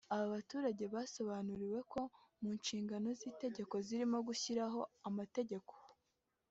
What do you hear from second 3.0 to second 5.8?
z’Inteko zirimo gushyiraho amategeko